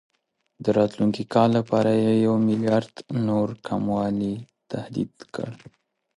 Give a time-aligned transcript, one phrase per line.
[0.63, 2.93] د راتلونکي کال لپاره یې یو میلیارډ
[3.27, 4.35] نور کموالي
[4.71, 5.49] تهدید کړ.